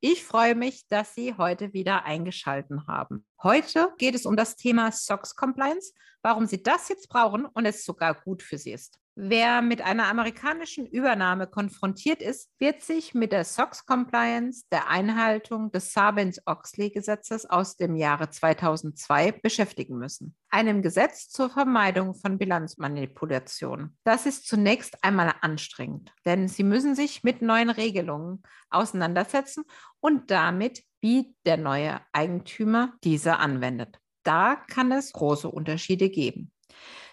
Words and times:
Ich 0.00 0.24
freue 0.24 0.54
mich, 0.54 0.86
dass 0.86 1.16
Sie 1.16 1.34
heute 1.36 1.72
wieder 1.72 2.04
eingeschaltet 2.04 2.86
haben. 2.86 3.26
Heute 3.42 3.92
geht 3.98 4.14
es 4.14 4.26
um 4.26 4.36
das 4.36 4.54
Thema 4.54 4.92
SOX 4.92 5.34
Compliance, 5.34 5.92
warum 6.22 6.46
Sie 6.46 6.62
das 6.62 6.88
jetzt 6.88 7.08
brauchen 7.08 7.46
und 7.46 7.66
es 7.66 7.84
sogar 7.84 8.14
gut 8.14 8.44
für 8.44 8.58
Sie 8.58 8.70
ist. 8.70 9.00
Wer 9.20 9.62
mit 9.62 9.82
einer 9.82 10.06
amerikanischen 10.06 10.86
Übernahme 10.86 11.48
konfrontiert 11.48 12.22
ist, 12.22 12.52
wird 12.60 12.82
sich 12.82 13.14
mit 13.14 13.32
der 13.32 13.44
SOX 13.44 13.84
Compliance, 13.84 14.66
der 14.70 14.88
Einhaltung 14.88 15.72
des 15.72 15.92
Sarbanes-Oxley-Gesetzes 15.92 17.44
aus 17.44 17.76
dem 17.76 17.96
Jahre 17.96 18.30
2002 18.30 19.32
beschäftigen 19.32 19.98
müssen. 19.98 20.36
Einem 20.50 20.82
Gesetz 20.82 21.30
zur 21.30 21.50
Vermeidung 21.50 22.14
von 22.14 22.38
Bilanzmanipulation. 22.38 23.96
Das 24.04 24.24
ist 24.24 24.46
zunächst 24.46 25.02
einmal 25.02 25.34
anstrengend, 25.40 26.12
denn 26.24 26.46
Sie 26.46 26.62
müssen 26.62 26.94
sich 26.94 27.24
mit 27.24 27.42
neuen 27.42 27.70
Regelungen 27.70 28.44
auseinandersetzen 28.70 29.64
und 29.98 30.30
damit, 30.30 30.84
wie 31.00 31.34
der 31.44 31.56
neue 31.56 32.00
Eigentümer 32.12 32.92
diese 33.02 33.38
anwendet. 33.38 33.98
Da 34.22 34.54
kann 34.54 34.92
es 34.92 35.12
große 35.12 35.50
Unterschiede 35.50 36.08
geben. 36.08 36.52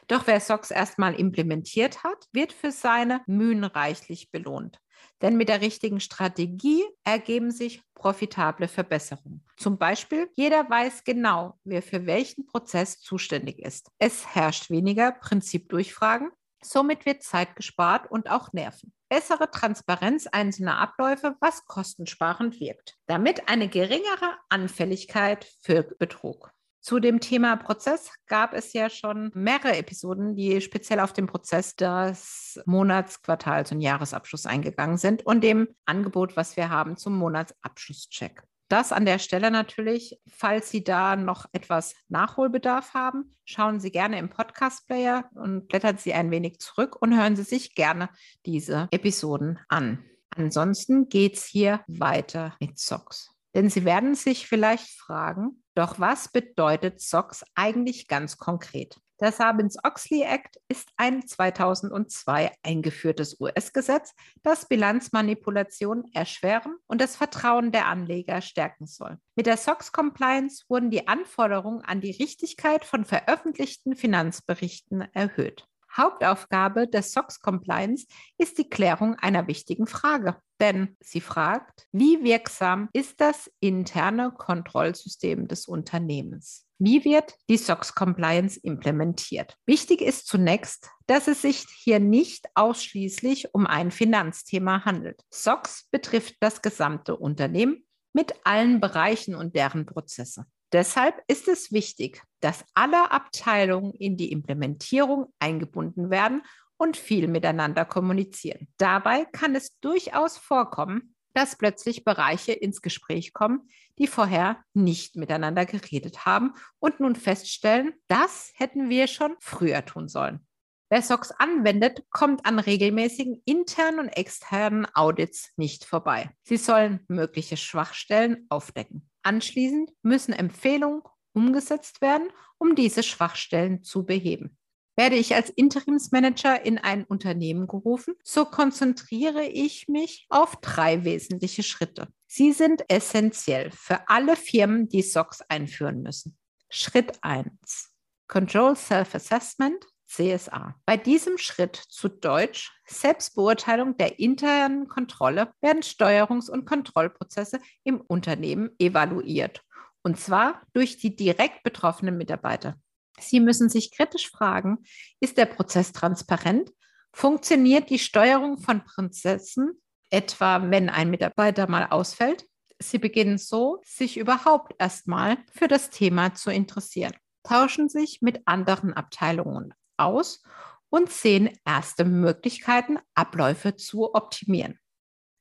Doch 0.08 0.28
wer 0.28 0.40
SOX 0.40 0.72
erstmal 0.72 1.16
implementiert 1.16 2.04
hat, 2.04 2.28
wird 2.32 2.54
für 2.54 2.72
seine 2.72 3.22
Mühen 3.28 3.64
reichlich 3.64 4.32
belohnt. 4.32 4.80
Denn 5.22 5.38
mit 5.38 5.50
der 5.50 5.62
richtigen 5.62 6.00
Strategie 6.00 6.84
ergeben 7.04 7.52
sich 7.52 7.82
profitable 7.94 8.68
Verbesserungen. 8.68 9.46
Zum 9.58 9.78
Beispiel, 9.78 10.30
jeder 10.36 10.70
weiß 10.70 11.04
genau, 11.04 11.60
wer 11.64 11.82
für 11.82 12.06
welchen 12.06 12.46
Prozess 12.46 13.00
zuständig 13.00 13.60
ist. 13.60 13.90
Es 13.98 14.36
herrscht 14.36 14.70
weniger 14.70 15.12
Prinzipdurchfragen, 15.12 16.32
somit 16.62 17.06
wird 17.06 17.24
Zeit 17.24 17.56
gespart 17.56 18.10
und 18.12 18.30
auch 18.30 18.52
Nerven. 18.54 18.94
Bessere 19.10 19.50
Transparenz 19.50 20.28
einzelner 20.28 20.80
Abläufe, 20.80 21.36
was 21.40 21.66
kostensparend 21.66 22.60
wirkt. 22.60 22.98
Damit 23.06 23.48
eine 23.48 23.70
geringere 23.70 24.38
Anfälligkeit 24.50 25.46
für 25.62 25.84
Betrug. 25.84 26.55
Zu 26.86 27.00
dem 27.00 27.20
Thema 27.20 27.56
Prozess 27.56 28.12
gab 28.28 28.54
es 28.54 28.74
ja 28.74 28.92
schon 28.92 29.32
mehrere 29.34 29.76
Episoden, 29.76 30.36
die 30.36 30.62
speziell 30.62 31.00
auf 31.00 31.14
den 31.14 31.26
Prozess 31.26 31.76
des 31.76 32.62
Monats-, 32.68 33.24
Quartals- 33.24 33.72
und 33.72 33.82
Jahresabschluss 33.82 34.46
eingegangen 34.46 35.00
sind 35.00 35.26
und 35.26 35.44
dem 35.44 35.68
Angebot, 35.88 36.38
was 36.38 36.56
wir 36.58 36.70
haben 36.70 36.96
zum 36.96 37.18
Monatsabschlusscheck. 37.18 38.44
Das 38.68 38.92
an 38.92 39.06
der 39.06 39.18
Stelle 39.18 39.50
natürlich, 39.50 40.20
falls 40.28 40.70
Sie 40.70 40.84
da 40.84 41.16
noch 41.16 41.48
etwas 41.54 41.96
Nachholbedarf 42.08 42.94
haben, 42.94 43.36
schauen 43.46 43.80
Sie 43.80 43.90
gerne 43.90 44.20
im 44.20 44.30
Podcast-Player 44.30 45.28
und 45.34 45.68
blättern 45.68 45.98
Sie 45.98 46.14
ein 46.14 46.30
wenig 46.30 46.60
zurück 46.60 47.02
und 47.02 47.18
hören 47.18 47.36
Sie 47.36 47.42
sich 47.42 47.74
gerne 47.74 48.10
diese 48.46 48.90
Episoden 48.92 49.58
an. 49.70 50.06
Ansonsten 50.30 51.10
geht 51.10 51.38
es 51.38 51.46
hier 51.46 51.84
weiter 51.88 52.56
mit 52.60 52.78
SOX. 52.78 53.35
Denn 53.56 53.70
Sie 53.70 53.86
werden 53.86 54.16
sich 54.16 54.48
vielleicht 54.48 54.90
fragen, 54.90 55.64
doch 55.76 55.98
was 55.98 56.28
bedeutet 56.28 57.00
SOX 57.00 57.46
eigentlich 57.56 58.08
ganz 58.08 58.38
konkret? 58.38 59.00
Der 59.22 59.32
Sarbanes-Oxley 59.32 60.24
Act 60.24 60.58
ist 60.68 60.90
ein 60.98 61.26
2002 61.26 62.52
eingeführtes 62.64 63.40
US-Gesetz, 63.40 64.14
das 64.44 64.68
Bilanzmanipulation 64.68 66.04
erschweren 66.14 66.76
und 66.88 67.00
das 67.00 67.16
Vertrauen 67.16 67.72
der 67.72 67.86
Anleger 67.86 68.42
stärken 68.42 68.88
soll. 68.88 69.18
Mit 69.38 69.46
der 69.46 69.56
SOX-Compliance 69.56 70.66
wurden 70.68 70.92
die 70.92 71.08
Anforderungen 71.08 71.82
an 71.82 72.02
die 72.02 72.12
Richtigkeit 72.12 72.84
von 72.84 73.06
veröffentlichten 73.06 73.96
Finanzberichten 73.96 75.08
erhöht. 75.14 75.66
Hauptaufgabe 75.98 76.88
des 76.88 77.12
SOX 77.12 77.40
Compliance 77.40 78.06
ist 78.38 78.58
die 78.58 78.70
Klärung 78.70 79.16
einer 79.16 79.48
wichtigen 79.48 79.88
Frage. 79.88 80.38
Denn 80.60 80.96
sie 81.02 81.22
fragt, 81.22 81.88
wie 81.92 82.24
wirksam 82.24 82.90
ist 82.94 83.20
das 83.20 83.52
interne 83.60 84.32
Kontrollsystem 84.32 85.48
des 85.48 85.68
Unternehmens? 85.68 86.66
Wie 86.78 87.06
wird 87.06 87.36
die 87.50 87.58
SOX 87.58 87.96
Compliance 87.96 88.60
implementiert? 88.62 89.58
Wichtig 89.66 90.02
ist 90.02 90.28
zunächst, 90.28 90.90
dass 91.08 91.28
es 91.28 91.42
sich 91.42 91.66
hier 91.78 92.00
nicht 92.00 92.48
ausschließlich 92.54 93.54
um 93.54 93.66
ein 93.66 93.92
Finanzthema 93.92 94.84
handelt. 94.84 95.22
SOX 95.30 95.88
betrifft 95.92 96.36
das 96.42 96.62
gesamte 96.62 97.16
Unternehmen 97.16 97.86
mit 98.14 98.34
allen 98.44 98.82
Bereichen 98.82 99.36
und 99.36 99.56
deren 99.56 99.86
Prozesse. 99.86 100.46
Deshalb 100.76 101.24
ist 101.28 101.48
es 101.48 101.72
wichtig, 101.72 102.22
dass 102.42 102.66
alle 102.74 103.10
Abteilungen 103.10 103.94
in 103.94 104.18
die 104.18 104.34
Implementierung 104.34 105.34
eingebunden 105.40 106.10
werden 106.10 106.42
und 106.76 106.98
viel 106.98 107.30
miteinander 107.30 107.86
kommunizieren. 107.86 108.68
Dabei 108.76 109.24
kann 109.24 109.56
es 109.56 109.80
durchaus 109.80 110.38
vorkommen, 110.38 111.16
dass 111.34 111.58
plötzlich 111.58 112.04
Bereiche 112.04 112.52
ins 112.52 112.82
Gespräch 112.82 113.32
kommen, 113.32 113.70
die 114.00 114.08
vorher 114.08 114.66
nicht 114.74 115.16
miteinander 115.16 115.66
geredet 115.66 116.26
haben 116.26 116.54
und 116.80 117.00
nun 117.00 117.16
feststellen, 117.16 117.94
das 118.10 118.52
hätten 118.56 118.90
wir 118.90 119.08
schon 119.08 119.38
früher 119.40 119.86
tun 119.86 120.10
sollen. 120.10 120.46
Wer 120.90 121.02
SOX 121.02 121.32
anwendet, 121.32 122.04
kommt 122.10 122.46
an 122.46 122.60
regelmäßigen 122.60 123.42
internen 123.46 124.00
und 124.00 124.10
externen 124.10 124.86
Audits 124.94 125.54
nicht 125.56 125.86
vorbei. 125.86 126.32
Sie 126.44 126.58
sollen 126.58 127.00
mögliche 127.08 127.56
Schwachstellen 127.56 128.46
aufdecken. 128.50 129.10
Anschließend 129.26 129.92
müssen 130.04 130.34
Empfehlungen 130.34 131.02
umgesetzt 131.34 132.00
werden, 132.02 132.30
um 132.60 132.76
diese 132.76 133.02
Schwachstellen 133.02 133.84
zu 133.84 134.06
beheben. 134.06 134.56
Werde 134.96 135.16
ich 135.16 135.34
als 135.34 135.50
Interimsmanager 135.50 136.64
in 136.64 136.78
ein 136.78 137.04
Unternehmen 137.04 137.68
gerufen, 137.68 138.14
so 138.24 138.46
konzentriere 138.46 139.44
ich 139.44 139.88
mich 139.88 140.28
auf 140.30 140.58
drei 140.62 141.04
wesentliche 141.04 141.64
Schritte. 141.64 142.08
Sie 142.28 142.54
sind 142.54 142.84
essentiell 142.88 143.72
für 143.72 144.08
alle 144.08 144.36
Firmen, 144.36 144.88
die 144.88 145.02
SOX 145.02 145.42
einführen 145.50 146.04
müssen. 146.04 146.38
Schritt 146.70 147.18
1. 147.22 147.92
Control 148.28 148.76
Self-Assessment, 148.76 149.86
CSA. 150.08 150.76
Bei 150.86 150.98
diesem 150.98 151.38
Schritt 151.38 151.76
zu 151.76 152.10
Deutsch 152.10 152.72
Selbstbeurteilung 152.86 153.98
der 153.98 154.20
internen 154.20 154.88
Kontrolle 154.88 155.52
werden 155.62 155.82
Steuerungs- 155.82 156.50
und 156.50 156.66
Kontrollprozesse 156.66 157.60
im 157.84 158.02
Unternehmen 158.02 158.70
evaluiert. 158.80 159.62
Und 160.04 160.20
zwar 160.20 160.62
durch 160.74 160.98
die 160.98 161.16
direkt 161.16 161.64
betroffenen 161.64 162.18
Mitarbeiter. 162.18 162.76
Sie 163.20 163.40
müssen 163.40 163.70
sich 163.70 163.92
kritisch 163.92 164.30
fragen, 164.30 164.80
ist 165.20 165.38
der 165.38 165.46
Prozess 165.46 165.92
transparent? 165.94 166.72
Funktioniert 167.12 167.90
die 167.90 168.00
Steuerung 168.00 168.60
von 168.60 168.84
Prozessen, 168.84 169.82
etwa 170.10 170.70
wenn 170.70 170.90
ein 170.90 171.10
Mitarbeiter 171.10 171.70
mal 171.70 171.88
ausfällt? 171.90 172.46
Sie 172.78 173.00
beginnen 173.00 173.38
so, 173.38 173.82
sich 173.86 174.18
überhaupt 174.18 174.76
erstmal 174.80 175.38
für 175.54 175.70
das 175.70 175.90
Thema 175.90 176.34
zu 176.36 176.52
interessieren 176.52 177.14
tauschen 177.46 177.90
sich 177.90 178.22
mit 178.22 178.42
anderen 178.46 178.94
Abteilungen 178.94 179.74
aus 179.98 180.44
und 180.90 181.10
sehen 181.12 181.50
erste 181.66 182.06
Möglichkeiten, 182.06 183.00
Abläufe 183.14 183.76
zu 183.76 184.14
optimieren. 184.14 184.80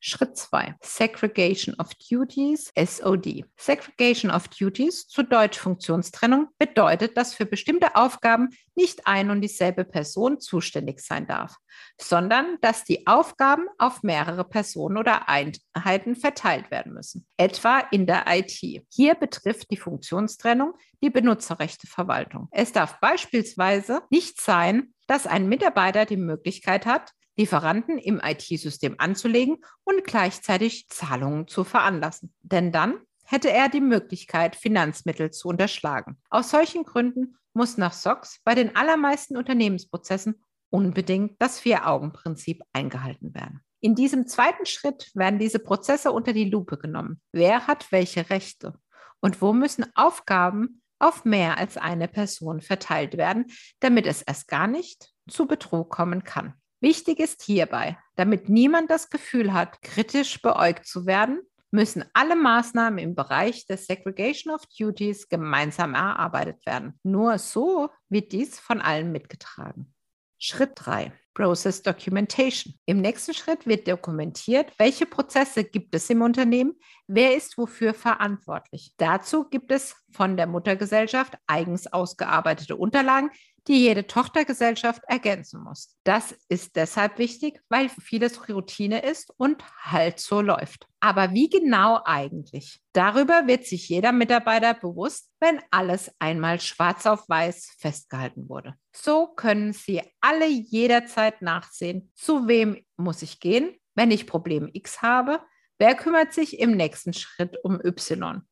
Schritt 0.06 0.36
2. 0.36 0.74
Segregation 0.82 1.74
of 1.78 1.88
Duties, 1.94 2.70
SOD. 2.76 3.46
Segregation 3.56 4.30
of 4.30 4.48
Duties, 4.48 5.08
zu 5.08 5.22
Deutsch 5.22 5.58
Funktionstrennung, 5.58 6.48
bedeutet, 6.58 7.16
dass 7.16 7.32
für 7.32 7.46
bestimmte 7.46 7.96
Aufgaben 7.96 8.50
nicht 8.74 9.06
ein 9.06 9.30
und 9.30 9.40
dieselbe 9.40 9.86
Person 9.86 10.40
zuständig 10.40 11.00
sein 11.00 11.26
darf, 11.26 11.56
sondern 11.98 12.58
dass 12.60 12.84
die 12.84 13.06
Aufgaben 13.06 13.66
auf 13.78 14.02
mehrere 14.02 14.44
Personen 14.44 14.98
oder 14.98 15.30
Einheiten 15.30 16.16
verteilt 16.16 16.70
werden 16.70 16.92
müssen, 16.92 17.26
etwa 17.38 17.78
in 17.90 18.06
der 18.06 18.26
IT. 18.28 18.60
Hier 18.92 19.14
betrifft 19.14 19.70
die 19.70 19.78
Funktionstrennung 19.78 20.74
die 21.02 21.08
Benutzerrechteverwaltung. 21.08 22.48
Es 22.50 22.72
darf 22.72 23.00
beispielsweise 23.00 24.02
nicht 24.10 24.38
sein, 24.38 24.92
dass 25.06 25.26
ein 25.26 25.48
Mitarbeiter 25.48 26.04
die 26.04 26.18
Möglichkeit 26.18 26.84
hat, 26.84 27.12
Lieferanten 27.36 27.98
im 27.98 28.20
IT-System 28.22 28.96
anzulegen 28.98 29.58
und 29.84 30.04
gleichzeitig 30.04 30.88
Zahlungen 30.88 31.48
zu 31.48 31.64
veranlassen. 31.64 32.32
Denn 32.42 32.72
dann 32.72 32.98
hätte 33.24 33.50
er 33.50 33.68
die 33.68 33.80
Möglichkeit, 33.80 34.56
Finanzmittel 34.56 35.30
zu 35.30 35.48
unterschlagen. 35.48 36.18
Aus 36.30 36.50
solchen 36.50 36.84
Gründen 36.84 37.36
muss 37.52 37.76
nach 37.76 37.92
SOX 37.92 38.40
bei 38.44 38.54
den 38.54 38.76
allermeisten 38.76 39.36
Unternehmensprozessen 39.36 40.44
unbedingt 40.70 41.40
das 41.40 41.60
Vier-Augen-Prinzip 41.60 42.62
eingehalten 42.72 43.34
werden. 43.34 43.60
In 43.80 43.94
diesem 43.94 44.26
zweiten 44.26 44.66
Schritt 44.66 45.10
werden 45.14 45.38
diese 45.38 45.58
Prozesse 45.58 46.10
unter 46.10 46.32
die 46.32 46.48
Lupe 46.48 46.78
genommen. 46.78 47.20
Wer 47.32 47.66
hat 47.66 47.92
welche 47.92 48.30
Rechte? 48.30 48.74
Und 49.20 49.40
wo 49.40 49.52
müssen 49.52 49.86
Aufgaben 49.94 50.82
auf 50.98 51.24
mehr 51.24 51.58
als 51.58 51.76
eine 51.76 52.08
Person 52.08 52.60
verteilt 52.60 53.16
werden, 53.16 53.46
damit 53.80 54.06
es 54.06 54.22
erst 54.22 54.48
gar 54.48 54.66
nicht 54.66 55.10
zu 55.28 55.46
Betrug 55.46 55.90
kommen 55.90 56.24
kann. 56.24 56.54
Wichtig 56.84 57.18
ist 57.18 57.40
hierbei, 57.40 57.96
damit 58.14 58.50
niemand 58.50 58.90
das 58.90 59.08
Gefühl 59.08 59.54
hat, 59.54 59.80
kritisch 59.80 60.42
beäugt 60.42 60.86
zu 60.86 61.06
werden, 61.06 61.40
müssen 61.70 62.04
alle 62.12 62.36
Maßnahmen 62.36 62.98
im 62.98 63.14
Bereich 63.14 63.64
des 63.64 63.86
Segregation 63.86 64.54
of 64.54 64.66
Duties 64.66 65.30
gemeinsam 65.30 65.94
erarbeitet 65.94 66.66
werden. 66.66 67.00
Nur 67.02 67.38
so 67.38 67.88
wird 68.10 68.32
dies 68.32 68.60
von 68.60 68.82
allen 68.82 69.12
mitgetragen. 69.12 69.94
Schritt 70.38 70.72
3. 70.74 71.10
Process 71.32 71.82
Documentation. 71.82 72.74
Im 72.84 73.00
nächsten 73.00 73.32
Schritt 73.32 73.66
wird 73.66 73.88
dokumentiert, 73.88 74.70
welche 74.76 75.06
Prozesse 75.06 75.64
gibt 75.64 75.94
es 75.94 76.10
im 76.10 76.20
Unternehmen, 76.20 76.74
wer 77.06 77.34
ist 77.34 77.56
wofür 77.56 77.94
verantwortlich. 77.94 78.92
Dazu 78.98 79.48
gibt 79.48 79.72
es 79.72 79.96
von 80.12 80.36
der 80.36 80.46
Muttergesellschaft 80.46 81.38
eigens 81.46 81.90
ausgearbeitete 81.90 82.76
Unterlagen, 82.76 83.30
die 83.66 83.80
jede 83.80 84.06
Tochtergesellschaft 84.06 85.02
ergänzen 85.06 85.62
muss. 85.62 85.96
Das 86.04 86.34
ist 86.48 86.76
deshalb 86.76 87.18
wichtig, 87.18 87.60
weil 87.68 87.88
vieles 87.88 88.48
Routine 88.48 89.00
ist 89.00 89.32
und 89.36 89.62
halt 89.82 90.20
so 90.20 90.40
läuft. 90.40 90.86
Aber 91.00 91.32
wie 91.32 91.48
genau 91.48 92.00
eigentlich? 92.04 92.80
Darüber 92.92 93.46
wird 93.46 93.64
sich 93.66 93.88
jeder 93.88 94.12
Mitarbeiter 94.12 94.74
bewusst, 94.74 95.30
wenn 95.40 95.60
alles 95.70 96.10
einmal 96.18 96.60
schwarz 96.60 97.06
auf 97.06 97.28
weiß 97.28 97.76
festgehalten 97.78 98.48
wurde. 98.48 98.74
So 98.94 99.28
können 99.28 99.72
Sie 99.72 100.02
alle 100.20 100.46
jederzeit 100.46 101.42
nachsehen, 101.42 102.12
zu 102.14 102.46
wem 102.46 102.84
muss 102.96 103.22
ich 103.22 103.40
gehen, 103.40 103.74
wenn 103.94 104.10
ich 104.10 104.26
Problem 104.26 104.68
X 104.72 105.02
habe, 105.02 105.40
wer 105.78 105.94
kümmert 105.94 106.32
sich 106.32 106.58
im 106.58 106.72
nächsten 106.72 107.12
Schritt 107.12 107.56
um 107.62 107.80
Y. 107.84 108.42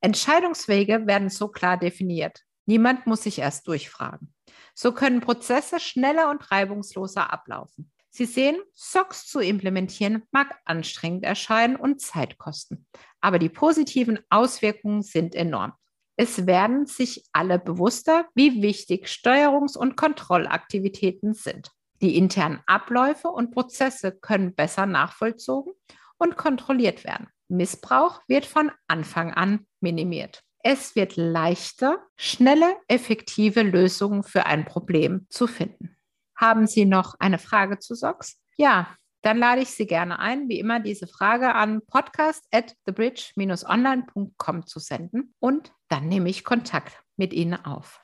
Entscheidungswege 0.00 1.06
werden 1.06 1.28
so 1.28 1.48
klar 1.48 1.76
definiert. 1.76 2.42
Niemand 2.66 3.06
muss 3.06 3.22
sich 3.22 3.38
erst 3.38 3.66
durchfragen. 3.66 4.34
So 4.80 4.92
können 4.92 5.20
Prozesse 5.20 5.80
schneller 5.80 6.30
und 6.30 6.52
reibungsloser 6.52 7.32
ablaufen. 7.32 7.90
Sie 8.10 8.26
sehen, 8.26 8.56
SOX 8.74 9.26
zu 9.26 9.40
implementieren 9.40 10.22
mag 10.30 10.56
anstrengend 10.66 11.24
erscheinen 11.24 11.74
und 11.74 12.00
Zeit 12.00 12.38
kosten, 12.38 12.86
aber 13.20 13.40
die 13.40 13.48
positiven 13.48 14.20
Auswirkungen 14.30 15.02
sind 15.02 15.34
enorm. 15.34 15.72
Es 16.14 16.46
werden 16.46 16.86
sich 16.86 17.24
alle 17.32 17.58
bewusster, 17.58 18.26
wie 18.36 18.62
wichtig 18.62 19.08
Steuerungs- 19.08 19.76
und 19.76 19.96
Kontrollaktivitäten 19.96 21.34
sind. 21.34 21.72
Die 22.00 22.16
internen 22.16 22.62
Abläufe 22.68 23.30
und 23.30 23.50
Prozesse 23.50 24.12
können 24.12 24.54
besser 24.54 24.86
nachvollzogen 24.86 25.72
und 26.18 26.36
kontrolliert 26.36 27.02
werden. 27.02 27.26
Missbrauch 27.48 28.20
wird 28.28 28.46
von 28.46 28.70
Anfang 28.86 29.34
an 29.34 29.66
minimiert. 29.80 30.44
Es 30.62 30.96
wird 30.96 31.16
leichter, 31.16 31.98
schnelle, 32.16 32.76
effektive 32.88 33.62
Lösungen 33.62 34.22
für 34.22 34.46
ein 34.46 34.64
Problem 34.64 35.26
zu 35.30 35.46
finden. 35.46 35.96
Haben 36.34 36.66
Sie 36.66 36.84
noch 36.84 37.14
eine 37.18 37.38
Frage 37.38 37.78
zu 37.78 37.94
SOX? 37.94 38.40
Ja, 38.56 38.96
dann 39.22 39.38
lade 39.38 39.62
ich 39.62 39.70
Sie 39.70 39.86
gerne 39.86 40.18
ein, 40.18 40.48
wie 40.48 40.58
immer 40.58 40.80
diese 40.80 41.06
Frage 41.06 41.54
an 41.54 41.80
podcast 41.86 42.44
at 42.52 42.74
thebridge-online.com 42.84 44.66
zu 44.66 44.78
senden 44.78 45.34
und 45.40 45.72
dann 45.88 46.08
nehme 46.08 46.28
ich 46.28 46.44
Kontakt 46.44 47.02
mit 47.16 47.32
Ihnen 47.32 47.64
auf. 47.64 48.00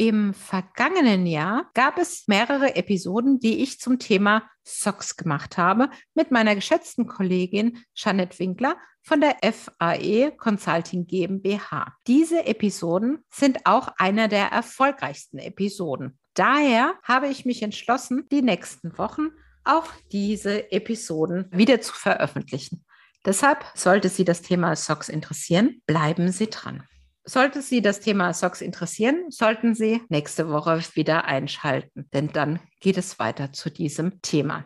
Im 0.00 0.32
vergangenen 0.32 1.26
Jahr 1.26 1.68
gab 1.74 1.98
es 1.98 2.28
mehrere 2.28 2.76
Episoden, 2.76 3.40
die 3.40 3.64
ich 3.64 3.80
zum 3.80 3.98
Thema 3.98 4.48
SOX 4.62 5.16
gemacht 5.16 5.58
habe 5.58 5.90
mit 6.14 6.30
meiner 6.30 6.54
geschätzten 6.54 7.08
Kollegin 7.08 7.82
Jeanette 7.96 8.38
Winkler 8.38 8.76
von 9.02 9.20
der 9.20 9.38
FAE 9.42 10.30
Consulting 10.36 11.08
GmbH. 11.08 11.96
Diese 12.06 12.46
Episoden 12.46 13.24
sind 13.28 13.66
auch 13.66 13.88
einer 13.96 14.28
der 14.28 14.52
erfolgreichsten 14.52 15.38
Episoden. 15.40 16.16
Daher 16.34 16.94
habe 17.02 17.26
ich 17.26 17.44
mich 17.44 17.64
entschlossen, 17.64 18.28
die 18.30 18.42
nächsten 18.42 18.96
Wochen 18.98 19.30
auch 19.64 19.88
diese 20.12 20.70
Episoden 20.70 21.48
wieder 21.50 21.80
zu 21.80 21.92
veröffentlichen. 21.92 22.84
Deshalb 23.26 23.64
sollte 23.74 24.08
Sie 24.10 24.24
das 24.24 24.42
Thema 24.42 24.76
SOX 24.76 25.08
interessieren, 25.08 25.82
bleiben 25.86 26.30
Sie 26.30 26.48
dran. 26.48 26.84
Sollte 27.28 27.60
Sie 27.60 27.82
das 27.82 28.00
Thema 28.00 28.32
Socks 28.32 28.62
interessieren, 28.62 29.26
sollten 29.28 29.74
Sie 29.74 30.00
nächste 30.08 30.48
Woche 30.48 30.80
wieder 30.94 31.26
einschalten, 31.26 32.08
denn 32.14 32.30
dann 32.32 32.58
geht 32.80 32.96
es 32.96 33.18
weiter 33.18 33.52
zu 33.52 33.68
diesem 33.68 34.22
Thema. 34.22 34.64